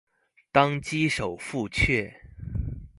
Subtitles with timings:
[0.51, 2.11] 当赍首赴阙。